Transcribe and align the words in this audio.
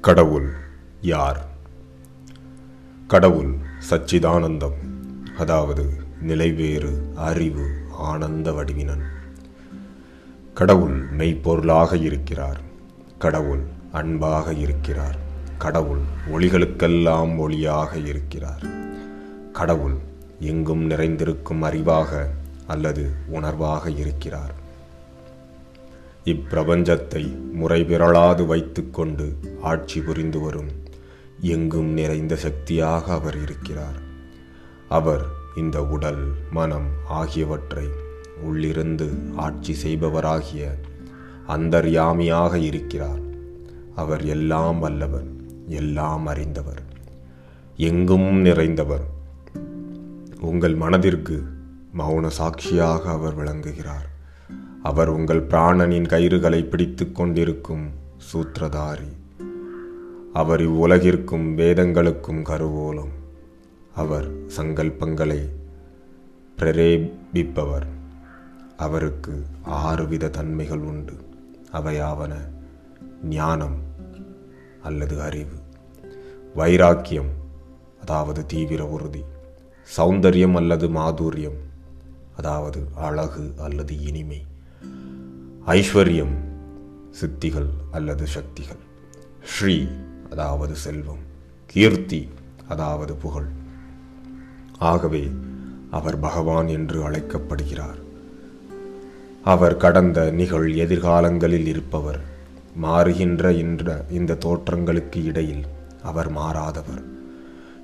கடவுள் 0.00 0.52
யார்? 1.00 1.46
கடவுள் 3.06 3.54
சச்சிதானந்தம் 3.90 4.76
அதாவது 5.38 5.92
நிலைவேறு 6.26 7.14
அறிவு 7.14 7.70
ஆனந்த 7.92 8.52
வடிவினன். 8.52 9.02
கடவுள் 10.54 11.10
மெய்ப்பொருளாக 11.16 11.92
இருக்கிறார். 11.92 12.60
கடவுள் 13.18 13.62
அன்பாக 13.92 14.52
இருக்கிறார். 14.52 15.16
கடவுள் 15.58 16.00
ஒளிகளுக்கெல்லாம் 16.32 17.36
ஒளியாக 17.36 18.06
இருக்கிறார். 18.06 18.62
கடவுள் 19.52 19.96
எங்கும் 20.40 20.86
நிறைந்திருக்கும் 20.86 21.62
அறிவாக 21.62 22.26
அல்லது 22.66 23.10
உணர்வாக 23.32 23.98
இருக்கிறார். 23.98 24.66
இப்பிரபஞ்சத்தை 26.32 27.24
முறைபிறளாது 27.60 28.46
வைத்துக்கொண்டு 28.46 29.36
ஆட்சி 29.62 30.00
புரிந்து 30.00 30.40
வரும் 30.40 30.70
எங்கும் 31.40 31.90
நிறைந்த 31.92 32.36
சக்தியாக 32.36 33.12
அவர் 33.12 33.42
இருக்கிறார். 33.42 33.98
அவர் 34.88 35.24
இந்த 35.56 35.84
உடல் 35.84 36.22
மனம் 36.50 36.90
ஆகியவற்றை 37.08 37.86
உள்ளிருந்து 38.42 39.08
ஆட்சி 39.36 39.74
செய்பவராகிய 39.84 40.64
அந்தர்யாமியாக 41.48 42.54
இருக்கிறார். 42.54 43.22
அவர் 43.94 44.24
எல்லாம் 44.24 44.78
வல்லவர் 44.78 45.30
எல்லாம் 45.66 46.26
அறிந்தவர் 46.26 46.82
எங்கும் 47.76 48.44
நிறைந்தவர். 48.44 49.06
உங்கள் 50.40 50.74
மனதிற்கு 50.74 51.36
மௌன 51.98 52.26
சாட்சியாக 52.26 53.10
அவர் 53.10 53.34
விளங்குகிறார். 53.34 54.08
அவர் 54.88 55.08
உங்கள் 55.08 55.46
பிராணனின் 55.46 56.06
கயிறுகளை 56.06 56.64
பிடித்து 56.64 57.12
கொண்டிருக்கும் 57.12 57.90
சூத்திரதாரி. 58.32 59.08
அவர் 60.32 60.60
இவ்வுலகிற்கும் 60.60 61.54
வேதங்களுக்கும் 61.54 62.42
கருவூலம். 62.42 63.12
அவர் 63.94 64.30
சங்கல்பங்களை 64.56 65.48
பிரரேபிப்பவர் 66.58 67.86
அவருக்கு 68.76 69.44
ஆறு 69.62 70.06
வித 70.06 70.28
தன்மைகள் 70.28 70.78
உண்டு. 70.78 71.12
அவையாவன 71.72 72.34
ஞானம் 73.24 73.76
அல்லது 74.82 75.22
அறிவு. 75.22 75.56
வைராக்கியம் 76.54 77.32
அதாவது 78.00 78.46
தீவிர 78.46 78.86
உறுதி. 78.86 79.24
சௌந்தரியம் 79.96 80.56
அல்லது 80.56 80.88
மாதுரியம் 80.88 81.60
அதாவது 82.36 82.88
அழகு 82.94 83.54
அல்லது 83.58 84.00
இனிமை. 84.00 84.46
ஐஸ்வர்யம் 85.68 86.34
சித்திகள் 87.20 87.66
அல்லது 87.90 88.26
சக்திகள். 88.26 88.76
ஸ்ரீ 89.44 89.86
அதாவது 90.30 90.76
செல்வம். 90.76 91.18
கீர்த்தி 91.66 92.28
அதாவது 92.68 93.16
புகழ். 93.16 93.46
ஆகவே 94.78 95.30
அவர் 95.90 96.20
பகவான் 96.20 96.68
என்று 96.68 97.04
அழைக்கப்படுகிறார். 97.04 97.96
அவர் 99.44 99.76
கடந்த 99.76 100.30
நிகழ் 100.30 100.72
எதிர்காலங்களில் 100.72 101.66
இருப்பவர். 101.66 102.20
மாறுகின்ற 102.82 103.56
என்ற 103.56 104.04
இந்த 104.10 104.38
தோற்றங்களுக்கு 104.44 105.24
இடையில் 105.24 105.66
அவர் 106.02 106.32
மாறாதவர். 106.32 107.02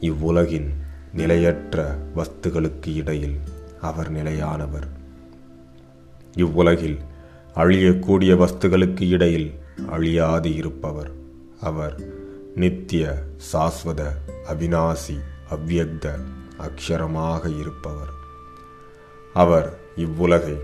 இவ்வுலகின் 0.00 0.70
நிலையற்ற 1.12 1.98
வஸ்துகளுக்கு 2.16 2.94
இடையில் 2.94 3.36
அவர் 3.80 4.10
நிலையானவர். 4.10 4.88
இவ்வுலகில் 6.34 6.98
அழியக்கூடிய 7.54 8.36
வஸ்துகளுக்கு 8.36 9.08
இடையில் 9.08 9.52
அழியாது 9.88 10.54
இருப்பவர். 10.54 11.10
அவர் 11.60 12.00
நித்திய 12.54 13.22
சாஸ்வத 13.52 14.08
அவிநாசி 14.48 15.18
அவ்வியக்த 15.50 16.18
அக்ஷரமாக 16.58 17.58
இருப்பவர். 17.58 18.12
அவர் 19.34 19.78
இவ்வுலகை 19.96 20.56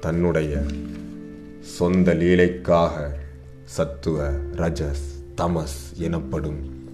தன்னுடைய 0.00 0.62
சொந்த 1.60 2.14
லீலைக்காக 2.14 3.18
சத்துவ 3.64 4.30
ரஜஸ் 4.30 5.06
தமஸ் 5.36 5.96
எனப்படும் 5.96 6.86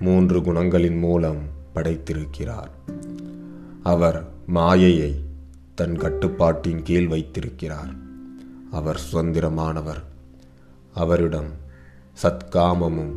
மூன்று 0.00 0.40
குணங்களின் 0.40 0.98
மூலம் 0.98 1.38
படைத்திருக்கிறார். 1.74 2.70
அவர் 3.82 4.30
மாயையை 4.46 5.14
தன் 5.74 5.96
கட்டுப்பாட்டின் 5.96 6.82
கீழ் 6.82 7.06
வைத்திருக்கிறார். 7.06 8.06
அவர் 8.70 9.00
சுதந்திரமானவர். 9.12 10.02
அவரிடம் 10.94 11.50
சத்காமமும் 12.22 13.12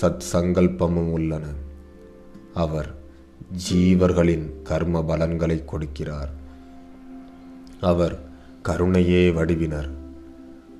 சத் 0.00 0.20
சங்கல்பமும் 0.32 1.10
உள்ளன. 1.10 1.46
அவர் 2.54 2.94
ஜீவர்களின் 3.72 4.62
கர்ம 4.62 5.04
பலன்களை 5.04 5.64
கொடுக்கிறார். 5.66 6.28
அவர் 7.80 8.18
கருணையே 8.62 9.30
வடிவினர். 9.30 9.88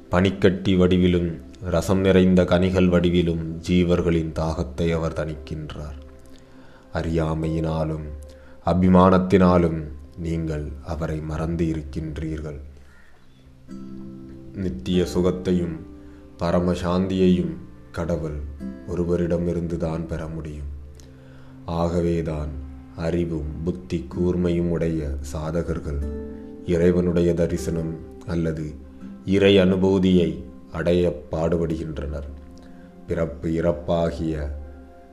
பனிக்கட்டி 0.08 0.76
வடிவிலும் 0.76 1.40
ரசம் 1.60 2.00
நிறைந்த 2.00 2.44
கனிகள் 2.44 2.88
வடிவிலும் 2.88 3.60
ஜீவர்களின் 3.68 4.32
தாகத்தை 4.32 4.94
அவர் 4.94 5.12
தணிக்கின்றார். 5.12 6.00
அறியாமையினாலும் 6.94 8.04
அபிமானத்தினாலும் 8.66 9.82
நீங்கள் 10.16 10.72
அவரை 10.86 11.20
மறந்து 11.20 11.64
இருக்கின்றீர்கள். 11.64 12.60
நித்திய 14.54 15.06
சுகத்தையும் 15.14 15.78
பரமசாந்தியையும் 16.38 17.56
கடவுள் 17.92 18.40
ஒருவரிடமிருந்துதான் 18.88 20.06
பெற 20.06 20.26
முடியும். 20.26 20.70
ஆகவேதான் 21.64 22.48
அறிவும் 22.96 23.62
புத்தி 23.64 24.08
கூர்மையும் 24.08 24.68
உடைய 24.68 25.10
சாதகர்கள் 25.32 25.98
இறைவனுடைய 26.66 27.34
தரிசனம் 27.34 27.96
அல்லது 28.26 28.70
இறை 29.26 29.58
அனுபூதியை 29.58 30.42
அடைய 30.72 31.22
பாடுபடுகின்றனர். 31.30 32.28
பிறப்பு 33.06 33.48
இறப்பாகிய 33.48 34.50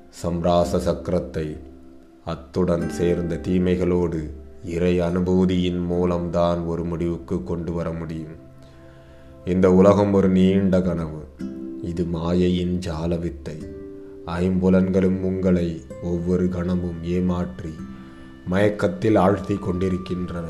சம்ராச 0.10 0.78
சக்கரத்தை 0.78 1.58
அத்துடன் 2.26 2.90
சேர்ந்த 2.90 3.36
தீமைகளோடு 3.36 4.30
இறை 4.64 5.00
அனுபூதியின் 5.00 5.86
மூலம்தான் 5.86 6.66
ஒரு 6.66 6.84
முடிவுக்கு 6.86 7.44
கொண்டு 7.44 7.72
வர 7.72 7.92
முடியும். 7.92 8.48
இந்த 9.52 9.68
உலகம் 9.74 10.14
ஒரு 10.14 10.30
நீண்ட 10.30 10.82
கனவு. 10.82 11.22
இது 11.84 12.04
மாயையின் 12.04 12.74
ஜாலவித்தை. 12.88 13.56
ஐம்புலன்களும் 14.26 15.20
உங்களை 15.30 15.68
ஒவ்வொரு 16.04 16.50
கணமும் 16.50 17.00
ஏமாற்றி 17.04 17.72
மயக்கத்தில் 18.46 19.16
ஆழ்த்தி 19.16 19.56
கொண்டிருக்கின்றன 19.56 20.48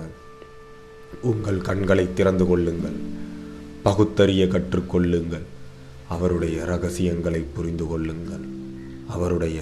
உங்கள் 1.21 1.59
கண்களை 1.61 2.05
திறந்து 2.13 2.47
கொள்ளுங்கள். 2.47 2.97
பகுத்தறிய 3.83 4.45
கற்றுக்கொள்ளுங்கள் 4.45 5.45
அவருடைய 6.07 6.57
ரகசியங்களை 6.65 7.43
புரிந்து 7.55 7.87
கொள்ளுங்கள். 7.87 8.45
அவருடைய 9.07 9.59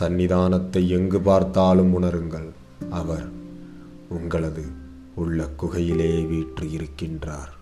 சன்னிதானத்தை 0.00 0.82
எங்கு 0.88 1.20
பார்த்தாலும் 1.20 1.92
உணருங்கள். 1.98 2.48
அவர் 2.90 3.28
உங்களது 4.08 4.66
உள்ள 5.14 5.48
குகையிலே 5.60 6.12
வீற்று 6.26 6.66
இருக்கின்றார் 6.78 7.54